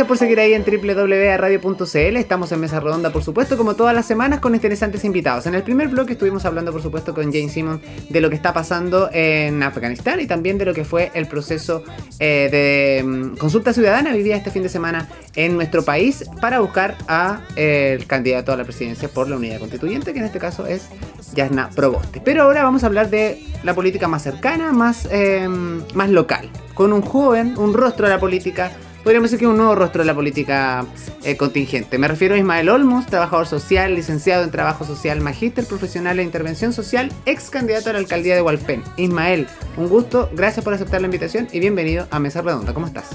[0.00, 2.16] Gracias por seguir ahí en www.radio.cl.
[2.16, 5.44] Estamos en Mesa Redonda, por supuesto, como todas las semanas, con interesantes invitados.
[5.44, 8.54] En el primer bloque estuvimos hablando, por supuesto, con Jane Simon de lo que está
[8.54, 11.84] pasando en Afganistán y también de lo que fue el proceso
[12.18, 15.06] eh, de mm, consulta ciudadana vivida este fin de semana
[15.36, 19.58] en nuestro país para buscar a eh, el candidato a la presidencia por la unidad
[19.58, 20.88] constituyente, que en este caso es
[21.34, 22.22] Yasna Proboste.
[22.22, 25.46] Pero ahora vamos a hablar de la política más cercana, más, eh,
[25.92, 29.56] más local, con un joven, un rostro de la política podríamos decir que es un
[29.56, 30.86] nuevo rostro de la política
[31.24, 31.98] eh, contingente.
[31.98, 36.72] Me refiero a Ismael Olmos, trabajador social, licenciado en trabajo social, magíster profesional e intervención
[36.72, 38.82] social, ex candidato a la alcaldía de Hualpén.
[38.96, 42.74] Ismael, un gusto, gracias por aceptar la invitación y bienvenido a Mesa Redonda.
[42.74, 43.10] ¿Cómo estás?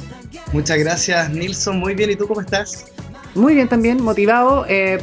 [0.54, 1.80] Muchas gracias, Nilson.
[1.80, 2.86] Muy bien, ¿y tú cómo estás?
[3.36, 4.66] Muy bien también, motivado.
[4.70, 4.98] Eh,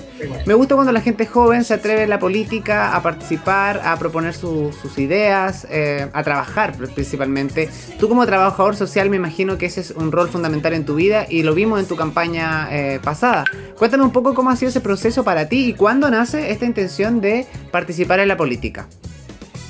[0.46, 4.32] me gusta cuando la gente joven se atreve en la política a participar, a proponer
[4.32, 7.68] sus ideas, eh, a trabajar principalmente.
[8.00, 11.26] Tú como trabajador social me imagino que ese es un rol fundamental en tu vida
[11.28, 13.44] y lo vimos en tu campaña eh, pasada.
[13.76, 17.20] Cuéntame un poco cómo ha sido ese proceso para ti y cuándo nace esta intención
[17.20, 18.88] de participar en la política.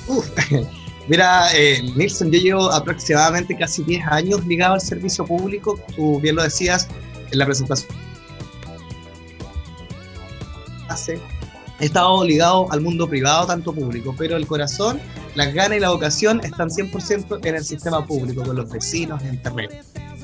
[0.07, 0.25] Uf.
[1.09, 1.47] Mira,
[1.97, 5.77] Nilsson, yo llevo aproximadamente casi 10 años ligado al servicio público.
[5.97, 6.87] Tú bien lo decías
[7.29, 8.02] en la presentación
[11.09, 14.99] he estado ligado al mundo privado, tanto público, pero el corazón,
[15.35, 19.41] las ganas y la vocación están 100% en el sistema público, con los vecinos, en
[19.41, 19.73] terreno.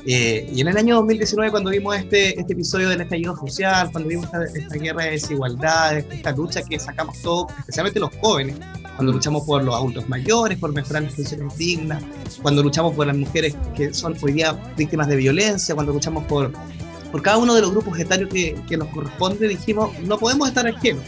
[0.06, 4.08] Eh, y en el año 2019, cuando vimos este, este episodio del estallido social, cuando
[4.08, 8.56] vimos esta, guerra de desigualdades, esta lucha que sacamos todos, especialmente los jóvenes,
[8.96, 12.02] cuando luchamos por los adultos mayores, por mejorar las pensiones dignas,
[12.40, 16.52] cuando luchamos por las mujeres que son hoy día víctimas de violencia, cuando luchamos por
[17.10, 20.66] por cada uno de los grupos etarios que, que nos corresponde, dijimos, no podemos estar
[20.66, 21.04] ajenos.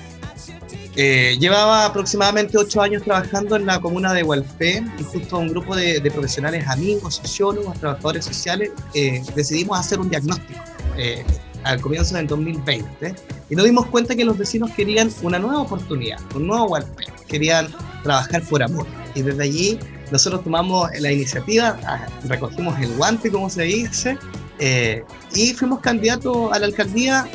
[0.94, 5.74] Eh, llevaba aproximadamente ocho años trabajando en la comuna de Hualpén y justo un grupo
[5.74, 10.60] de, profesionales amigos, sociólogos, trabajadores sociales, eh, decidimos hacer un diagnóstico
[10.98, 11.24] eh,
[11.64, 13.14] al comienzo del 2020
[13.48, 17.68] y nos dimos cuenta que los vecinos querían una nueva oportunidad, un nuevo Hualpén, querían
[18.02, 18.86] trabajar por amor.
[19.14, 19.78] Y desde allí
[20.10, 24.18] nosotros tomamos la iniciativa, ah, recogimos el guante, como se dice,
[24.64, 25.02] eh,
[25.34, 27.26] y fuimos candidatos a la alcaldía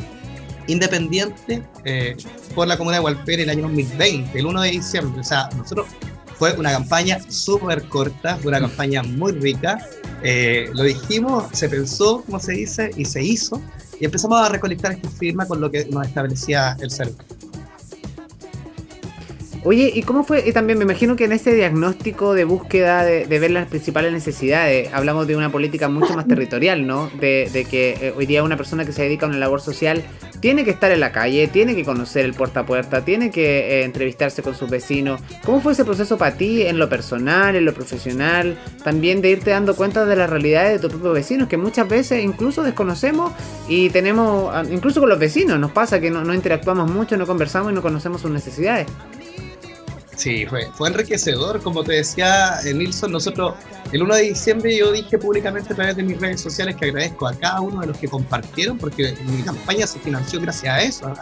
[0.67, 2.15] independiente eh,
[2.55, 5.19] por la Comuna de Gualpera el año 2020, el 1 de diciembre.
[5.19, 5.87] O sea, nosotros
[6.37, 9.77] fue una campaña súper corta, fue una campaña muy rica.
[10.23, 13.61] Eh, lo dijimos, se pensó, como se dice, y se hizo.
[13.99, 17.36] Y empezamos a recolectar esta firma con lo que nos establecía el servicio.
[19.69, 20.47] Oye, ¿y cómo fue?
[20.47, 24.93] Y también me imagino que en ese diagnóstico de búsqueda de, ver las principales necesidades,
[24.93, 27.11] hablamos de una política mucho más territorial, ¿no?
[27.19, 30.05] De, que eh, hoy día una persona que se dedica a una labor social
[30.39, 33.81] tiene que estar en la calle, tiene que conocer el puerta a puerta, tiene que
[33.81, 35.19] eh, entrevistarse con sus vecinos.
[35.43, 38.57] ¿Cómo fue ese proceso para ti en lo personal, en lo profesional?
[38.85, 42.23] También de irte dando cuenta de las realidades de tus propios vecinos, que muchas veces
[42.23, 43.33] incluso desconocemos
[43.67, 47.27] y tenemos, ah, incluso con los vecinos, nos pasa que no, no interactuamos mucho, no
[47.27, 48.87] conversamos y no conocemos sus necesidades.
[50.17, 53.53] Sí, fue, fue enriquecedor, como te decía eh, Nilsson, nosotros
[53.91, 57.27] el 1 de diciembre yo dije públicamente a través de mis redes sociales que agradezco
[57.27, 61.13] a cada uno de los que compartieron, porque mi campaña se financió gracias a eso,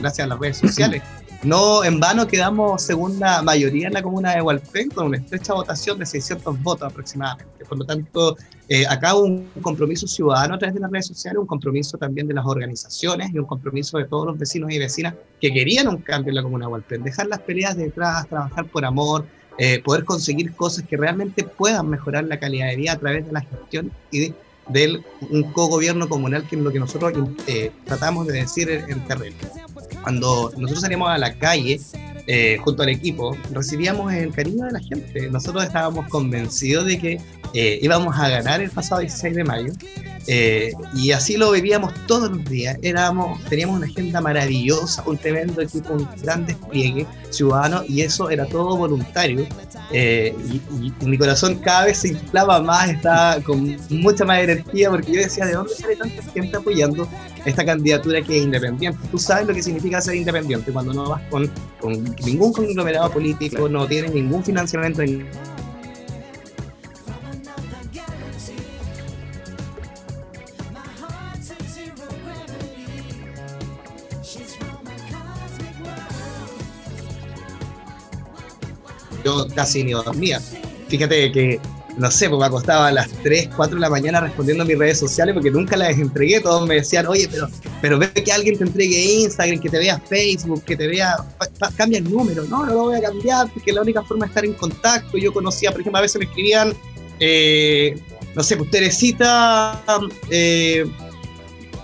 [0.00, 1.02] gracias a las redes sociales.
[1.42, 5.98] No en vano quedamos segunda mayoría en la comuna de Hualpén con una estrecha votación
[5.98, 7.66] de 600 votos aproximadamente.
[7.68, 8.36] Por lo tanto,
[8.66, 12.34] eh, acá un compromiso ciudadano a través de las redes sociales, un compromiso también de
[12.34, 16.30] las organizaciones y un compromiso de todos los vecinos y vecinas que querían un cambio
[16.30, 17.02] en la comuna de Hualpén.
[17.02, 19.26] Dejar las peleas detrás, trabajar por amor,
[19.58, 23.32] eh, poder conseguir cosas que realmente puedan mejorar la calidad de vida a través de
[23.32, 24.32] la gestión y
[24.68, 27.12] de, un co-gobierno comunal, que es lo que nosotros
[27.46, 29.36] eh, tratamos de decir en, en terreno.
[30.02, 31.80] Cuando nosotros salíamos a la calle,
[32.26, 35.28] eh, junto al equipo, recibíamos el cariño de la gente.
[35.28, 37.20] Nosotros estábamos convencidos de que
[37.52, 39.72] eh, íbamos a ganar el pasado 16 de mayo
[40.26, 42.76] eh, y así lo vivíamos todos los días.
[42.82, 48.46] Éramos, teníamos una agenda maravillosa, un tremendo equipo, un gran despliegue ciudadano y eso era
[48.46, 49.46] todo voluntario.
[49.92, 50.60] y,
[51.04, 55.46] mi corazón cada vez se inflaba más, estaba con mucha más energía porque yo decía,
[55.46, 57.06] ¿de dónde sale tanta gente apoyando
[57.44, 58.98] esta candidatura que es independiente?
[59.10, 61.50] Tú sabes lo que significa ser independiente cuando no vas con,
[61.80, 65.26] con ningún conglomerado político, no tiene ningún financiamiento en
[79.38, 80.40] yo casi ni dormía.
[80.88, 81.60] Fíjate que
[81.96, 84.76] no sé, pues me acostaba a las 3, 4 de la mañana respondiendo a mis
[84.76, 86.40] redes sociales porque nunca las entregué.
[86.40, 87.48] Todos me decían, oye, pero,
[87.80, 91.16] pero ve que alguien te entregue Instagram, que te vea Facebook, que te vea,
[91.76, 92.44] cambia el número.
[92.44, 95.16] No, no lo voy a cambiar porque la única forma de estar en contacto.
[95.18, 96.74] Yo conocía, por ejemplo, a veces me escribían,
[97.20, 97.96] eh,
[98.34, 99.80] no sé, pues Teresita,
[100.30, 100.84] eh,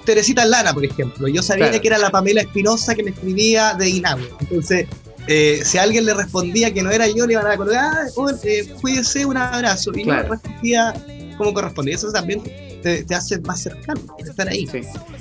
[0.05, 1.29] Teresita Lana, por ejemplo.
[1.29, 4.27] Yo sabía que era la Pamela Espinosa que me escribía de Inagua.
[4.41, 4.89] Entonces,
[5.27, 8.31] eh, si alguien le respondía que no era yo, le iban a colgar, ah, oh,
[8.43, 9.93] eh, cuídese, un abrazo.
[9.95, 10.95] Y no respondía
[11.37, 11.95] como correspondía.
[11.95, 12.43] Eso también
[12.83, 14.69] te, hace más cercano, estar ahí.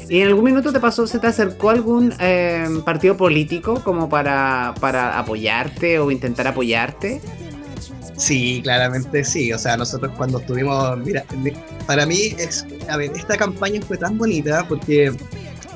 [0.10, 4.74] ¿Y en algún minuto te pasó, se te acercó algún eh, partido político como para,
[4.80, 7.22] para apoyarte o intentar apoyarte?
[8.18, 9.54] Sí, claramente sí.
[9.54, 11.24] O sea, nosotros cuando estuvimos, mira,
[11.88, 15.13] para mí es, a ver, esta campaña fue tan bonita porque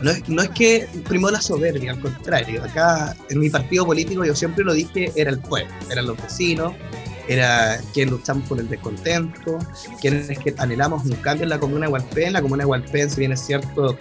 [0.03, 2.61] no es, no es que primó la soberbia, al contrario.
[2.61, 6.73] Acá en mi partido político yo siempre lo dije, era el pueblo, eran los vecinos,
[7.29, 9.57] era quien luchamos por el descontento,
[10.01, 12.33] quienes que anhelamos un cambio en la comuna de Hualpén.
[12.33, 13.97] La comuna de Hualpén, si bien es cierto,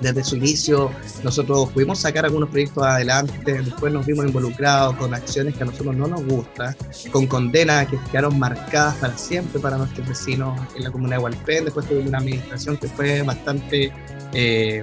[0.00, 0.92] desde su inicio
[1.24, 5.96] nosotros pudimos sacar algunos proyectos adelante, después nos vimos involucrados con acciones que a nosotros
[5.96, 6.76] no nos gustan,
[7.10, 11.64] con condenas que quedaron marcadas para siempre para nuestros vecinos en la comuna de Hualpén,
[11.64, 13.92] después tuvimos una administración que fue bastante
[14.32, 14.82] eh,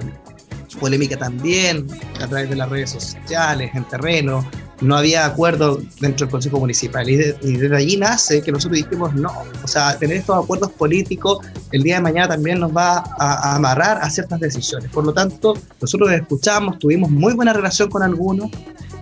[0.76, 1.86] polémica también
[2.20, 4.48] a través de las redes sociales, en terreno,
[4.80, 7.08] no había acuerdo dentro del Consejo Municipal.
[7.08, 9.32] Y, desde allí nace que nosotros dijimos no.
[9.62, 11.40] O sea, tener estos acuerdos políticos
[11.72, 14.90] el día de mañana también nos va a, amarrar a ciertas decisiones.
[14.90, 18.50] Por lo tanto, nosotros escuchamos, tuvimos muy buena relación con algunos.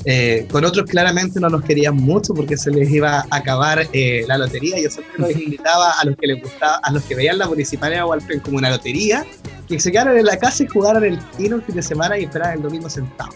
[0.07, 4.25] Eh, con otros claramente no nos querían mucho porque se les iba a acabar eh,
[4.29, 4.79] la lotería.
[4.81, 8.01] Yo siempre les invitaba a los que les gustaba, a los que veían la municipalidad
[8.01, 9.25] de Hualpén como una lotería,
[9.67, 12.25] que se quedaran en la casa y jugaran el tiro el fin de semana y
[12.25, 13.31] esperaran el domingo sentado.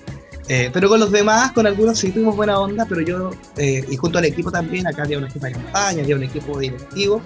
[0.48, 3.96] Eh, pero con los demás, con algunos sí tuvimos buena onda, pero yo, eh, y
[3.96, 7.20] junto al equipo también, acá había una equipa de campaña, había un equipo directivo,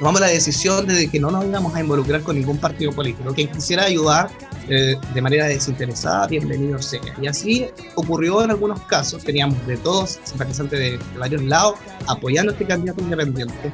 [0.00, 3.32] tomamos la decisión de que no nos íbamos a involucrar con ningún partido político.
[3.32, 4.30] Quien quisiera ayudar
[4.68, 7.00] eh, de manera desinteresada, bienvenido sea.
[7.22, 11.74] Y así ocurrió en algunos casos, teníamos de todos simpatizantes de, de varios lados
[12.08, 13.72] apoyando a este candidato independiente.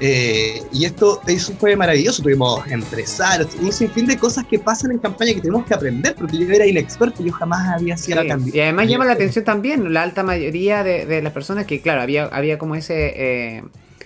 [0.00, 2.22] Eh, y esto eso fue maravilloso.
[2.22, 6.38] Tuvimos empresarios, un sinfín de cosas que pasan en campaña que tenemos que aprender, porque
[6.38, 10.02] yo era inexperto, yo jamás había sido la Y además llama la atención también la
[10.02, 13.12] alta mayoría de, las personas que, claro, había, había como ese.
[13.16, 13.62] Eh,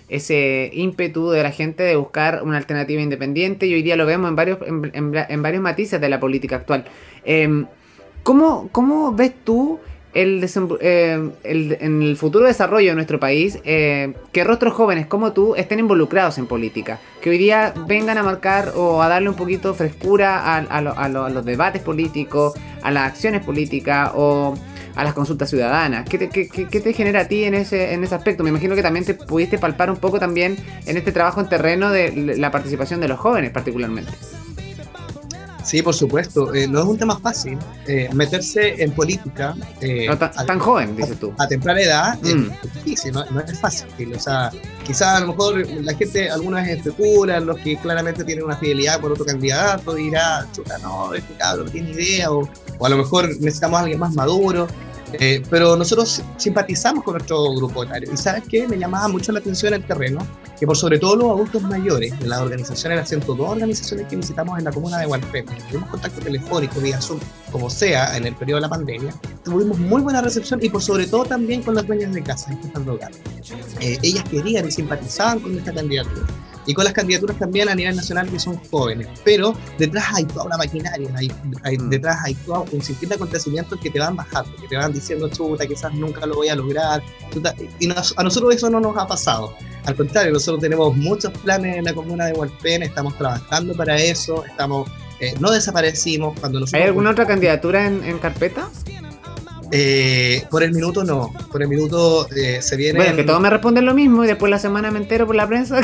[0.08, 4.28] ese ímpetu de la gente de buscar una alternativa independiente y hoy día lo vemos
[4.28, 6.84] en varios, en, varios matices de la política actual.
[7.24, 7.66] Em,
[8.22, 9.80] ¿cómo, ¿Cómo ves tú
[10.14, 15.54] eh, el, en el futuro desarrollo de nuestro país, eh, que rostros jóvenes como tú
[15.54, 19.74] estén involucrados en política, que hoy día vengan a marcar o a darle un poquito
[19.74, 24.54] frescura a, los debates políticos, a las acciones políticas o
[24.94, 26.06] a las consultas ciudadanas.
[26.06, 28.42] ¿Qué te, genera a ti en ese, en ese aspecto?
[28.42, 31.90] Me imagino que también te pudiste palpar un poco también en este trabajo en terreno
[31.90, 34.12] de la participación de los jóvenes particularmente.
[35.64, 36.52] Sí, por supuesto.
[36.54, 37.58] Eh, no es un tema fácil.
[37.86, 39.54] Eh, meterse en política.
[39.80, 40.08] Eh,
[40.46, 41.32] tan, joven, dices tú.
[41.38, 42.50] A, temprana edad mm.
[42.50, 44.14] es difícil, no, es fácil.
[44.14, 44.50] O sea,
[44.84, 49.12] quizás a lo mejor la gente, algunas especulan, los que claramente tienen una fidelidad por
[49.12, 52.48] otro candidato, dirá, chuta, no, este cabrón no tiene idea, o,
[52.78, 54.66] o a lo mejor necesitamos a alguien más maduro.
[55.18, 58.10] Eh, pero nosotros simpatizamos con nuestro grupo etario.
[58.12, 58.66] Y sabes qué?
[58.66, 60.26] Me llamaba mucho la atención el terreno,
[60.58, 64.58] que por sobre todo los adultos mayores, de las organizaciones, las 102 organizaciones que visitamos
[64.58, 67.20] en la comuna de Hualpén, tuvimos contacto telefónico vía Zoom,
[67.50, 69.14] como sea, en el periodo de la pandemia,
[69.44, 72.62] tuvimos muy buena recepción y por sobre todo también con las dueñas de casa, en
[73.80, 76.26] eh, ellas querían y simpatizaban con esta candidatura
[76.66, 79.08] y con las candidaturas también a nivel nacional que son jóvenes.
[79.24, 81.10] Pero detrás hay toda una maquinaria,
[81.62, 81.88] hay, mm.
[81.90, 85.28] detrás hay todo un sinfín de acontecimientos que te van bajando, que te van diciendo,
[85.28, 87.02] chuta, quizás nunca lo voy a lograr.
[87.78, 89.54] y a nosotros eso no nos ha pasado.
[89.84, 94.44] Al contrario, nosotros tenemos muchos planes en la comuna de Hualpén, estamos trabajando para eso,
[94.44, 94.88] estamos,
[95.18, 96.38] eh, no desaparecimos.
[96.38, 98.68] cuando ¿Hay alguna otra candidatura en, en carpeta?
[99.74, 102.98] Eh, por el minuto no, por el minuto eh, se viene.
[102.98, 105.46] Bueno, que todos me responden lo mismo y después la semana me entero por la
[105.46, 105.80] prensa.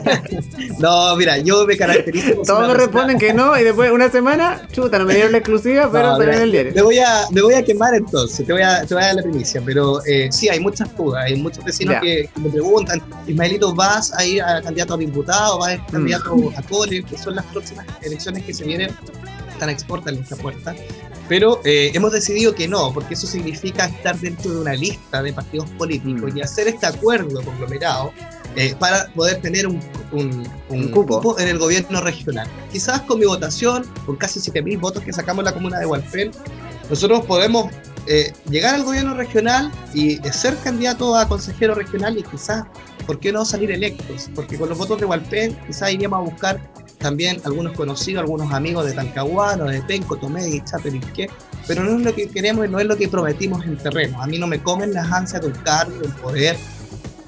[0.78, 2.40] no, mira, yo me caracterizo.
[2.46, 5.88] todos me responden que no y después una semana, chuta, no me dieron la exclusiva,
[5.92, 6.72] pero se ve el diario.
[6.74, 9.16] Me voy, a, me voy a quemar entonces, te voy a, te voy a dar
[9.16, 13.74] la primicia, pero eh, sí, hay muchas fugas, hay muchos vecinos que, me preguntan, Ismaelito,
[13.74, 15.92] ¿vas a ir a candidato a diputado, vas a ir mm.
[15.92, 18.90] candidato a cole, que son las próximas elecciones que se vienen?
[19.50, 20.74] Están exportas en nuestra puerta.
[21.32, 25.32] Pero eh, hemos decidido que no, porque eso significa estar dentro de una lista de
[25.32, 26.36] partidos políticos mm.
[26.36, 28.12] y hacer este acuerdo conglomerado
[28.54, 29.80] eh, para poder tener un,
[30.12, 31.38] un, cupo.
[31.38, 32.46] en el gobierno regional.
[32.70, 36.32] Quizás con mi votación, con casi 7.000 votos que sacamos en la comuna de Hualpén,
[36.90, 37.72] nosotros podemos
[38.08, 42.66] eh, llegar al gobierno regional y ser candidato a consejero regional y quizás,
[43.06, 44.28] ¿por qué no salir electos?
[44.34, 46.60] Porque con los votos de Hualpén quizás iríamos a buscar
[47.02, 50.60] también algunos conocidos, algunos amigos de Talcahuano, de Penco, Tomé y
[51.14, 51.28] qué
[51.66, 54.20] pero no es lo que queremos y no es lo que prometimos en terreno.
[54.20, 56.56] A mí no me comen las ansias del cargo, del poder.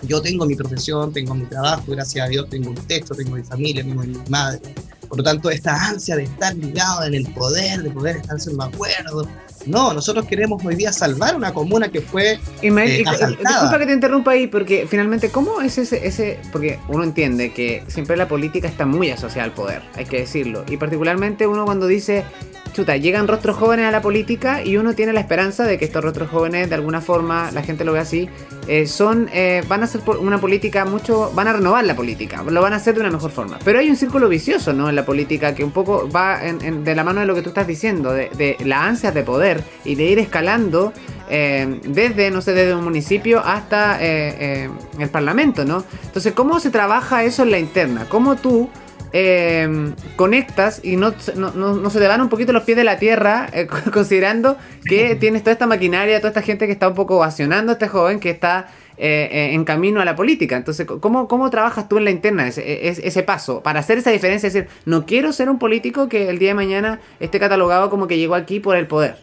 [0.02, 3.42] Yo tengo mi profesión, tengo mi trabajo, gracias a Dios tengo un techo, tengo mi
[3.42, 4.60] familia, tengo mi madre.
[5.08, 8.60] por lo tanto, esta ansia de estar ligado en el poder, de poder estar en
[8.60, 9.28] acuerdo.
[9.66, 14.32] No, nosotros queremos hoy día salvar una comuna que fue eh, Disculpa que te interrumpa
[14.32, 16.38] ahí, porque finalmente, ¿cómo es ese, ese...?
[16.52, 20.64] Porque uno entiende que siempre la política está muy asociada al poder, hay que decirlo.
[20.68, 22.24] Y particularmente uno cuando dice
[22.74, 26.04] chuta, llegan rostros jóvenes a la política y uno tiene la esperanza de que estos
[26.04, 28.28] rostros jóvenes, de alguna forma, la gente lo ve así,
[28.66, 32.60] eh, son, eh, van a hacer una política mucho, van a renovar la política, lo
[32.60, 33.58] van a hacer de una mejor forma.
[33.64, 34.88] Pero hay un círculo vicioso, ¿no?
[34.88, 37.66] En la política que un poco va de la mano de lo que tú estás
[37.66, 40.92] diciendo, de, de las ansias de poder y de ir escalando
[41.30, 45.84] eh, desde, no sé, desde un municipio hasta el parlamento, ¿no?
[46.02, 48.06] Entonces, ¿cómo se trabaja eso en la interna?
[48.08, 48.68] ¿Cómo tú
[49.16, 53.48] eh, conectas y no, no, se te van un poquito los pies de la tierra,
[53.52, 57.70] eh, considerando que tienes toda esta maquinaria, toda esta gente que está un poco ovacionando
[57.70, 58.66] a este joven que está
[58.96, 60.56] eh, en camino a la política.
[60.56, 64.48] Entonces, ¿cómo, cómo trabajas tú en la interna ese, ese, paso para hacer esa diferencia?
[64.48, 68.08] Es decir, no quiero ser un político que el día de mañana esté catalogado como
[68.08, 69.14] que llegó aquí por el poder.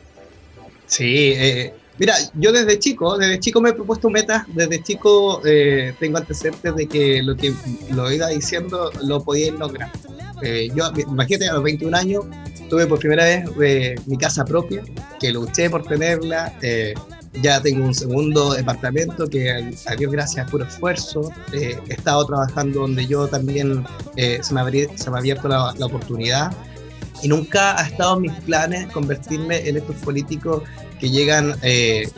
[0.85, 5.93] Sí, eh, Mira, yo desde chico, desde chico me he propuesto metas, desde chico eh,
[5.99, 7.53] tengo antecedentes de que lo que
[7.91, 9.91] lo iba diciendo lo podía lograr.
[10.41, 12.25] Eh, yo, imagínate, a los 21 años
[12.71, 14.81] tuve por primera vez eh, mi casa propia,
[15.19, 16.51] que luché por tenerla.
[17.43, 19.51] ya tengo un segundo departamento que
[19.85, 21.31] a Dios gracias puro esfuerzo.
[21.53, 26.51] he estado trabajando donde yo también se, me se me ha abierto la oportunidad
[27.21, 30.63] y nunca ha estado en mis planes convertirme en estos políticos
[30.99, 32.09] que llegan eh,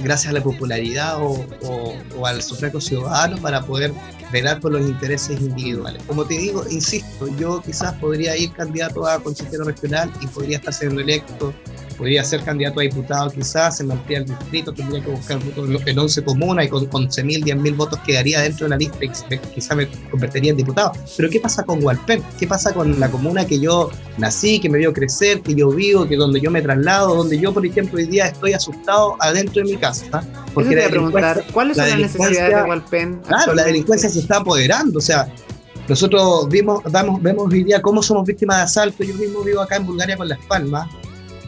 [0.00, 3.92] gracias a la popularidad o, al sufragio ciudadano para poder
[4.30, 6.02] velar por los intereses individuales.
[6.06, 10.72] Como te digo, insisto, yo quizás podría ir candidato a consejero regional y podría estar
[10.72, 11.52] siendo electo
[12.02, 15.96] podría ser candidato a diputado quizás, se amplía el distrito, tendría que buscar votos en
[15.96, 19.86] 11 comunas y con 11.000, 10.000 votos quedaría dentro de la lista y quizás me
[20.10, 20.90] convertiría en diputado.
[21.16, 22.20] Pero ¿qué pasa con Hualpén?
[22.40, 26.08] ¿Qué pasa con la comuna que yo nací, que me vio crecer, que yo vivo,
[26.08, 29.70] que donde yo me traslado, donde yo, por ejemplo, hoy día estoy asustado adentro de
[29.70, 30.24] mi casa?
[30.54, 33.20] Porque te preguntar, ¿cuáles son las necesidades de Hualpén?
[33.28, 35.32] Claro, la delincuencia se está apoderando, o sea,
[35.88, 39.04] nosotros vimos, damos, vemos hoy día cómo somos víctimas de asalto.
[39.04, 40.88] Yo mismo vivo acá en Bulgaria con Las Palmas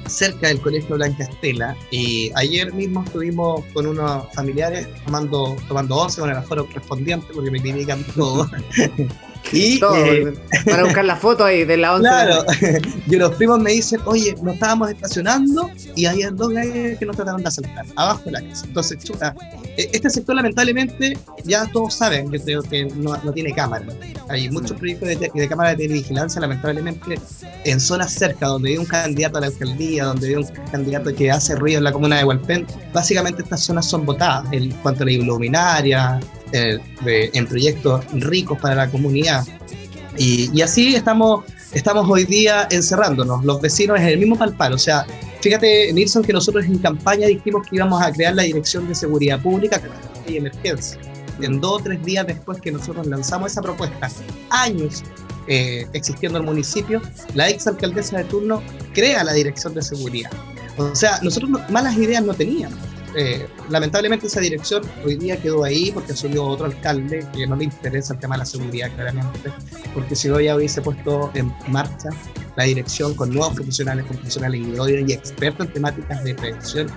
[0.06, 6.20] cerca del Colegio Blanca Estela y ayer mismo estuvimos con unos familiares tomando, tomando once
[6.20, 8.49] con el aforo correspondiente porque me critican todo.
[9.54, 10.34] Y, eh,
[10.64, 12.08] para buscar la foto ahí de la once.
[12.08, 12.44] Claro,
[13.06, 17.16] y los primos me dicen, oye, nos estábamos estacionando y había dos gallos que nos
[17.16, 18.66] trataron de asaltar, abajo de la casa.
[18.66, 19.34] Entonces, chuta,
[19.76, 23.87] e, este sector lamentablemente, ya todos saben, yo creo que no, no tiene cámara.
[24.28, 24.78] Hay muchos mm.
[24.80, 27.18] proyectos de, de cámara de vigilancia, lamentablemente,
[27.64, 31.30] en zonas cerca, donde hay un candidato a la alcaldía, donde hay un candidato que
[31.30, 35.06] hace ruido en la comuna de Hualpén, básicamente estas zonas son votadas en cuanto a
[35.06, 36.20] la iluminaria,
[36.54, 39.44] en proyectos ricos para la comunidad.
[40.16, 43.44] Y, así estamos, estamos hoy día encerrándonos.
[43.44, 44.73] Los vecinos es el mismo palpar.
[44.73, 45.04] O sea,
[45.40, 49.40] fíjate, Nilsson, que nosotros en campaña dijimos que íbamos a crear la Dirección de Seguridad
[49.42, 49.80] Pública
[50.26, 50.99] y Emergencia.
[51.40, 54.08] En dos o tres días después que nosotros lanzamos esa propuesta,
[54.50, 55.02] años
[55.49, 57.02] eh, existiendo el municipio,
[57.34, 60.30] la ex alcaldesa de turno crea la Dirección de Seguridad.
[60.78, 62.78] O sea, nosotros malas ideas no teníamos
[63.16, 67.64] eh, lamentablemente esa dirección hoy día quedó ahí porque asumió otro alcalde que no le
[67.64, 69.52] interesa el tema de la seguridad claramente,
[69.92, 72.11] porque si hoy ya hubiese puesto en marcha
[72.56, 74.61] la dirección con nuevos profesionales, profesionales
[75.06, 76.90] y expertos en temáticas de prevención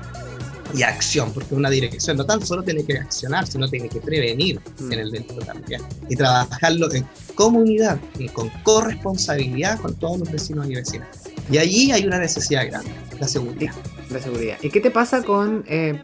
[0.74, 4.60] y acción, porque una dirección no tan solo tiene que accionar, sino tiene que prevenir
[4.80, 4.92] mm.
[4.92, 7.06] en el delito también y trabajarlo en
[7.36, 11.08] comunidad y con corresponsabilidad con todos los vecinos y vecinas.
[11.52, 13.74] Y allí hay una necesidad grande, la seguridad
[14.10, 14.58] la seguridad.
[14.62, 16.04] ¿Y qué te pasa con eh,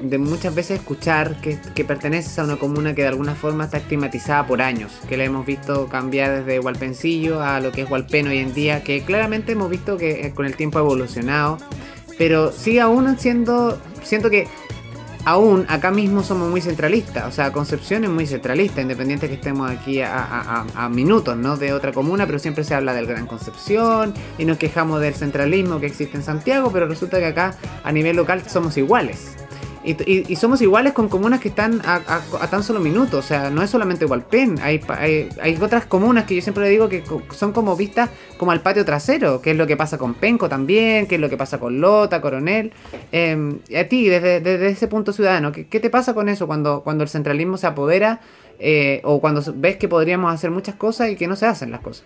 [0.00, 4.46] de muchas veces escuchar que, perteneces a una comuna que de alguna forma está estigmatizada
[4.46, 4.92] por años?
[5.08, 8.82] Que la hemos visto cambiar desde Hualpencillo a lo que es Hualpen hoy en día,
[8.82, 11.58] que claramente hemos visto que eh, con el tiempo ha evolucionado,
[12.18, 14.46] pero sigue aún siendo, siento que
[15.24, 19.70] aún acá mismo somos muy centralistas, o sea, Concepción es muy centralista, independiente que estemos
[19.70, 21.56] aquí a, minutos, ¿no?
[21.56, 25.80] De otra comuna, pero siempre se habla del Gran Concepción y nos quejamos del centralismo
[25.80, 29.36] que existe en Santiago, pero resulta que acá a nivel local somos iguales.
[29.82, 32.20] Y, somos iguales con comunas que están a,
[32.50, 34.80] tan solo minutos, o sea, no es solamente Hualpén, hay,
[35.40, 37.02] hay, otras comunas que yo siempre digo que
[37.34, 41.06] son como vistas como al patio trasero, que es lo que pasa con Penco también,
[41.06, 42.72] que es lo que pasa con Lota, Coronel.
[43.10, 47.08] Eh, a ti, desde, ese punto ciudadano, ¿qué, te pasa con eso cuando, cuando el
[47.08, 48.20] centralismo se apodera
[48.58, 51.80] eh, o cuando ves que podríamos hacer muchas cosas y que no se hacen las
[51.80, 52.04] cosas?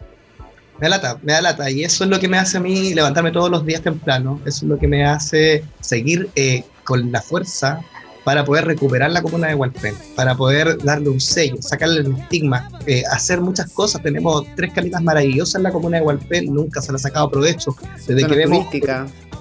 [0.79, 1.71] me da lata, me da lata.
[1.71, 4.41] Y eso es lo que me hace a mí levantarme todos los días temprano.
[4.45, 7.81] Eso es lo que me hace seguir eh, con la fuerza
[8.25, 12.71] para poder recuperar la comuna de Hualpén, para poder darle un sello, sacarle el estigma,
[12.87, 14.03] eh, hacer muchas cosas.
[14.03, 17.77] Tenemos tres calitas maravillosas en la comuna de Hualpén, nunca se le ha sacado provecho.
[18.07, 18.67] Desde que vemos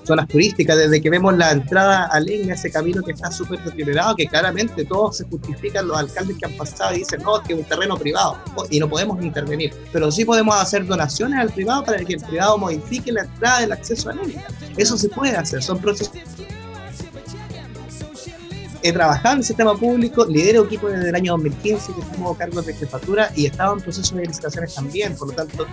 [0.05, 4.17] zonas turísticas, desde que vemos la entrada a Leña, ese camino que está súper deteriorado,
[4.17, 7.53] que claramente todos se justifican los alcaldes que han pasado y dicen, no, es que
[7.53, 8.37] es un terreno privado
[8.69, 9.73] y no podemos intervenir.
[9.93, 13.71] Pero sí podemos hacer donaciones al privado para que el privado modifique la entrada del
[13.71, 14.43] acceso a Leña.
[14.75, 16.11] Eso se puede hacer, son procesos
[18.83, 22.65] he trabajado en el sistema público, lidero equipo desde el año 2015 que tengo cargos
[22.65, 25.65] de jefatura y estaba en proceso de licitaciones también, por lo tanto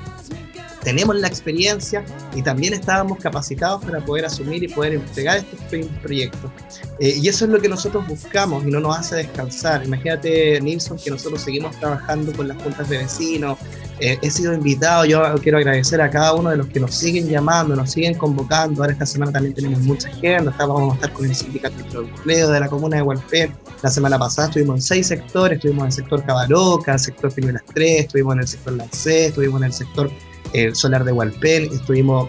[0.83, 5.61] tenemos la experiencia y también estábamos capacitados para poder asumir y poder entregar estos
[6.03, 6.51] proyectos.
[6.99, 9.85] Eh, y eso es lo que nosotros buscamos y no nos hace descansar.
[9.85, 13.59] Imagínate, Nilsson, que nosotros seguimos trabajando con las juntas de vecinos,
[14.01, 17.29] eh, he sido invitado, yo quiero agradecer a cada uno de los que nos siguen
[17.29, 18.83] llamando, nos siguen convocando.
[18.83, 22.51] Ahora esta semana también tenemos mucha gente, vamos a estar con el sindicato de empleo
[22.51, 23.53] de la comuna de Hualpén.
[23.83, 27.65] La semana pasada estuvimos en seis sectores, estuvimos en el sector Cabaroca, el sector Las
[27.67, 30.11] Tres, estuvimos en el sector Lancé, estuvimos en el sector
[30.53, 32.29] eh, Solar de Hualpén, estuvimos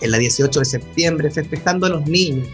[0.00, 2.48] en la 18 de septiembre festejando a los niños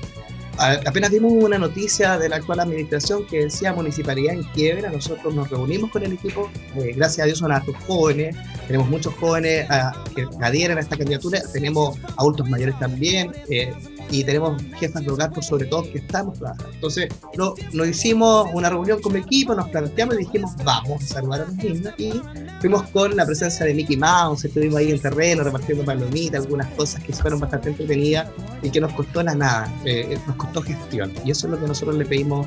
[0.59, 5.51] apenas dimos una noticia de la actual administración que decía municipalidad en quiebra, nosotros nos
[5.51, 8.37] reunimos con el equipo, eh, gracias a Dios son hartos jóvenes,
[8.67, 13.73] tenemos muchos jóvenes ah, que adhieren a esta candidatura, tenemos adultos mayores también, eh,
[14.11, 16.73] y tenemos jefas de hogar, sobre todo, que estamos trabajando.
[16.73, 21.41] Entonces, nos hicimos una reunión con mi equipo, nos planteamos y dijimos, vamos a saludar
[21.43, 22.13] a los niños, y
[22.61, 27.03] fuimos con la presencia de Mickey Mouse, estuvimos ahí en terreno repartiendo palomitas, algunas cosas
[27.03, 28.29] que fueron bastante entretenidas
[28.63, 31.13] y que nos costó la nada, eh, nos costó gestión.
[31.25, 32.47] Y eso es lo que nosotros le pedimos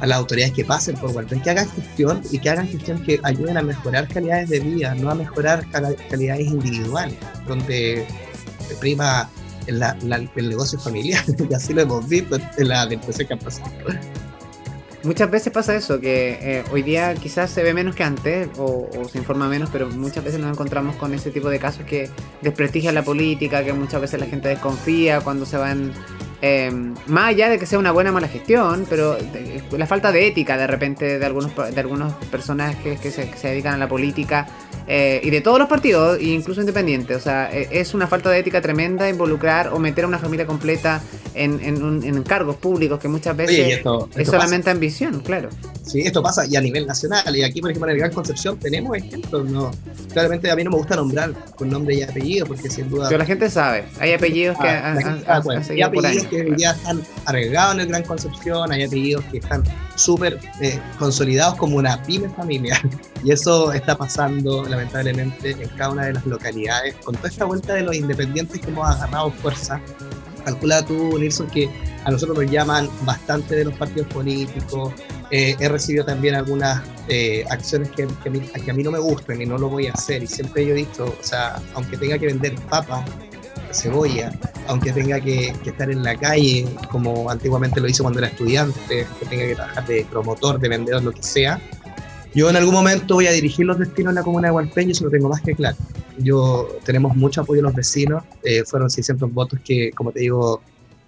[0.00, 3.20] a las autoridades que pasen por Walpen, que hagan gestión y que hagan gestión que
[3.24, 7.16] ayuden a mejorar calidades de vida, no a mejorar calidades individuales,
[7.46, 8.06] donde
[8.80, 9.28] prima
[9.66, 13.70] el negocio familiar, y así lo hemos visto en la empresa que ha pasado.
[15.04, 18.88] Muchas veces pasa eso, que eh, hoy día quizás se ve menos que antes o,
[19.10, 22.10] se informa menos, pero muchas veces nos encontramos con ese tipo de casos que
[22.42, 25.92] desprestigian la política, que muchas veces la gente desconfía cuando se van
[26.40, 26.70] eh,
[27.06, 29.16] más allá de que sea una buena o mala gestión, pero
[29.76, 33.48] la falta de ética de repente de algunos, de algunos personajes que se, que se
[33.48, 34.46] dedican a la política
[34.86, 37.16] eh, y de todos los partidos, incluso independientes.
[37.16, 40.46] O sea, e, es una falta de ética tremenda involucrar o meter a una familia
[40.46, 41.02] completa
[41.34, 43.80] en, en, cargos públicos que muchas veces
[44.16, 45.50] es solamente ambición, claro.
[45.88, 47.34] Sí, esto pasa y a nivel nacional.
[47.34, 49.50] Y aquí, por ejemplo, en el Gran Concepción tenemos ejemplos.
[49.50, 49.70] No,
[50.12, 53.08] claramente a mí no me gusta nombrar con nombre y apellido, porque sin duda.
[53.08, 53.86] Pero la gente sabe.
[53.98, 55.24] Hay apellidos que ah, han,
[55.70, 59.64] hay apellidos que ya están arreglados en el Gran Concepción, hay apellidos que están
[59.96, 62.80] súper eh, consolidados como una pyme familiar.
[63.24, 66.94] Y eso está pasando lamentablemente en cada una de las localidades.
[67.02, 69.80] Con toda esta vuelta de los independientes que hemos agarrado fuerza,
[70.44, 71.68] calcula tú, Nilsson, que
[72.04, 74.92] a nosotros nos llaman bastante de los partidos políticos.
[75.30, 78.90] Eh, he recibido también algunas eh, acciones que, que, a mí, que, a mí, no
[78.90, 80.22] me gustan y no lo voy a hacer.
[80.22, 83.04] Y siempre yo he dicho, o sea, aunque tenga que vender papas,
[83.72, 84.32] cebolla,
[84.66, 89.26] aunque tenga que, estar en la calle, como antiguamente lo hizo cuando era estudiante, que
[89.26, 91.60] tenga que trabajar de promotor, de vendedor, lo que sea,
[92.34, 95.04] yo en algún momento voy a dirigir los destinos en la comuna de Hualpeño, eso
[95.04, 95.76] lo tengo más que claro.
[96.18, 100.60] Yo tenemos mucho apoyo de los vecinos, eh, fueron 600 votos que, como te digo,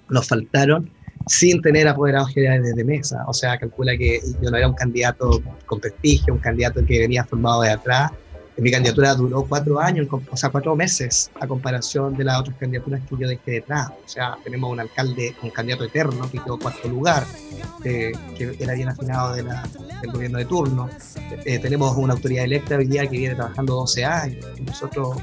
[0.09, 0.91] nos faltaron
[1.31, 3.23] sin tener apoderados generales de mesa.
[3.29, 7.25] O sea, calcula que yo no era un candidato con prestigio, un candidato que venía
[7.25, 8.11] formado de atrás,
[8.61, 13.01] mi candidatura duró cuatro años, o sea, cuatro meses, a comparación de las otras candidaturas
[13.09, 13.89] que yo dejé detrás.
[13.89, 17.25] O sea, tenemos un alcalde, un candidato eterno que quedó cuarto lugar,
[17.85, 19.47] eh, que era bien afinado del
[20.13, 20.91] gobierno de turno.
[21.47, 24.47] Eh, tenemos una autoridad electa que viene trabajando 12 años.
[24.61, 25.17] Nosotros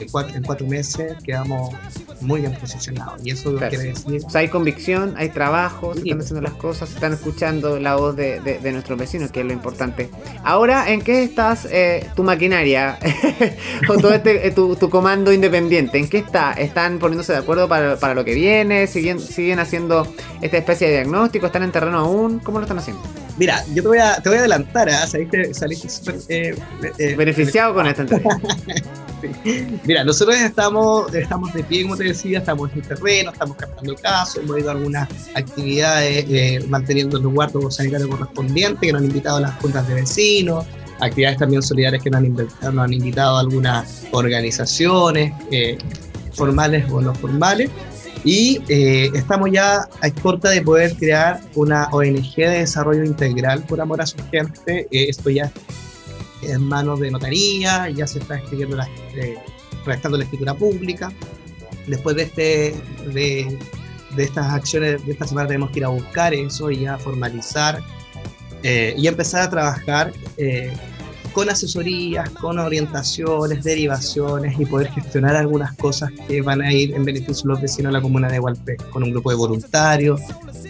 [0.00, 1.74] en cuatro, en cuatro meses quedamos
[2.20, 3.20] muy bien posicionados.
[3.24, 4.22] Y eso quiere decir.
[4.24, 7.96] O sea, hay convicción, hay trabajo, se están haciendo las cosas, se están escuchando la
[7.96, 10.10] voz de, de, nuestros vecinos, que es lo importante.
[10.44, 12.98] Ahora, ¿en qué estás eh, tu maquinaria?
[13.88, 16.52] o todo este, eh, tu, tu, comando independiente, ¿en qué está?
[16.52, 18.86] ¿Están poniéndose de acuerdo para, para lo que viene?
[18.86, 20.06] ¿Siguen, ¿Siguen haciendo
[20.40, 21.46] esta especie de diagnóstico?
[21.46, 22.38] ¿Están en terreno aún?
[22.40, 23.02] ¿Cómo lo están haciendo?
[23.38, 24.92] Mira, yo te voy a, te voy a adelantar, ¿eh?
[25.06, 26.16] saliste, saliste súper...
[26.28, 26.58] Eh,
[26.98, 28.36] eh, Beneficiado con esta entrevista.
[29.84, 33.94] Mira, nosotros estamos, estamos de pie, como te decía, estamos en el terreno, estamos captando
[33.96, 39.08] casos, hemos ido a algunas actividades eh, manteniendo los guardos sanitarios correspondientes que nos han
[39.08, 40.66] invitado a las juntas de vecinos,
[41.00, 45.32] actividades también solidarias que nos han, nos invitado algunas organizaciones,
[46.32, 47.70] formales o no formales.
[48.24, 53.80] Y eh, estamos ya a corta de poder crear una ONG de desarrollo integral por
[53.80, 54.88] amor a su gente.
[54.90, 55.50] Eh, esto ya
[56.48, 59.36] en manos de notaría, ya se está escribiendo la, eh,
[59.84, 61.12] redactando la escritura pública.
[61.86, 62.74] Después de este,
[63.12, 63.58] de,
[64.14, 67.82] de estas acciones de esta semana tenemos que ir a buscar eso y a formalizar
[68.62, 70.72] eh, y empezar a trabajar eh,
[71.32, 77.04] con asesorías, con orientaciones, derivaciones y poder gestionar algunas cosas que van a ir en
[77.04, 80.20] beneficio de los vecinos de la comuna de Hualpé, con un grupo de voluntarios,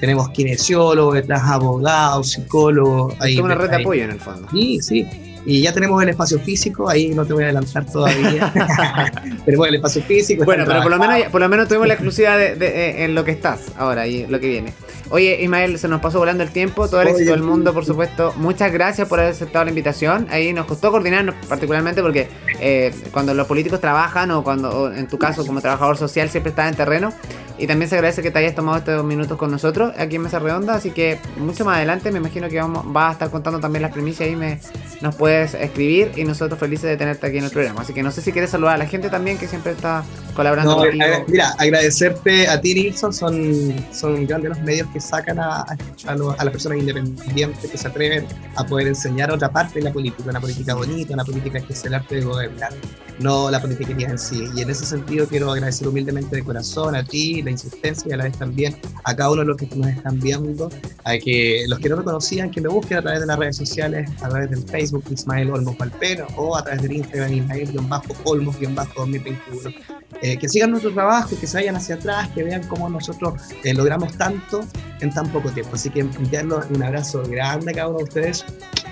[0.01, 3.15] tenemos kinesiólogos, detrás abogados, psicólogos.
[3.25, 4.49] Es una red de apoyo en el fondo.
[4.53, 5.07] Sí, sí.
[5.45, 8.53] Y ya tenemos el espacio físico, ahí no te voy a adelantar todavía.
[9.45, 10.45] tenemos el espacio físico.
[10.45, 13.25] Bueno, pero por lo, menos, por lo menos tuvimos la exclusiva de, eh, en lo
[13.25, 14.73] que estás ahora y lo que viene.
[15.11, 18.35] Oye, Ismael, se nos pasó volando el tiempo, todo el éxito del mundo, por supuesto.
[18.37, 20.27] Muchas gracias por haber aceptado la invitación.
[20.31, 22.29] Ahí nos costó coordinarnos particularmente porque
[22.61, 26.69] eh, cuando los políticos trabajan o cuando, en tu caso, como trabajador social, siempre estás
[26.69, 27.13] en terreno.
[27.59, 30.39] Y también se agradece que te hayas tomado estos minutos con nosotros aquí en Mesa
[30.39, 30.75] Redonda.
[30.75, 33.93] Así que mucho más adelante me imagino que vamos, vas a estar contando también las
[33.93, 34.61] primicias y me,
[35.01, 36.13] nos puedes escribir.
[36.17, 37.81] Y nosotros felices de tenerte aquí en el programa.
[37.81, 40.77] Así que no sé si quieres saludar a la gente también que siempre está colaborando
[40.77, 41.05] contigo.
[41.27, 43.13] mira, agradecerte a ti, Nilsson.
[43.13, 48.27] Son, son grandes los medios que sacan a, a, las personas independientes que se atreven
[48.55, 50.31] a poder enseñar otra parte de la política.
[50.31, 52.73] Una política bonita, una política que es el arte de gobernar,
[53.19, 54.45] no la política en sí.
[54.55, 58.25] Y en ese sentido quiero agradecer humildemente de corazón a ti, insistencia y a la
[58.25, 60.71] vez también a cada uno de los que nos están viendo,
[61.05, 63.57] a que los que no me conocían, que me busquen a través de las redes
[63.57, 69.75] sociales, a través del Facebook Ismael Olmos Palpero o a través del Instagram Ismael-Olmos-2021.
[70.21, 73.73] Eh, que sigan nuestro trabajo, que se vayan hacia atrás, que vean cómo nosotros eh,
[73.73, 74.65] logramos tanto
[75.01, 75.75] en tan poco tiempo.
[75.75, 78.45] Así que enviarles un abrazo grande a cada uno de ustedes,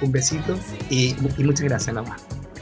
[0.03, 0.57] un besito
[0.91, 2.17] y, muchas gracias, nada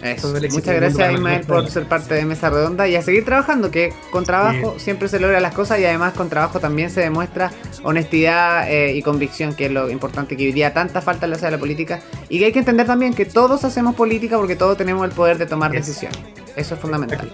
[0.04, 4.24] Muchas gracias Ismael por ser parte de Mesa Redonda y a seguir trabajando, que con
[4.24, 7.50] trabajo siempre se logran las cosas y además con trabajo también se demuestra
[7.82, 11.46] honestidad eh, y convicción, que es lo importante que hoy día tanta falta le hace
[11.46, 12.00] a la política.
[12.28, 15.38] Y que hay que entender también que todos hacemos política porque todos tenemos el poder
[15.38, 16.18] de tomar decisiones.
[16.54, 17.30] Eso es fundamental.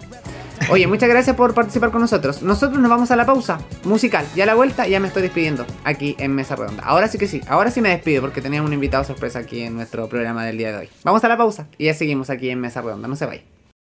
[0.71, 2.43] Oye, muchas gracias por participar con nosotros.
[2.43, 4.25] Nosotros nos vamos a la pausa musical.
[4.37, 6.85] Ya a la vuelta ya me estoy despidiendo aquí en Mesa Redonda.
[6.85, 9.75] Ahora sí que sí, ahora sí me despido porque teníamos un invitado sorpresa aquí en
[9.75, 10.89] nuestro programa del día de hoy.
[11.03, 13.09] Vamos a la pausa y ya seguimos aquí en Mesa Redonda.
[13.09, 13.60] No se vayan.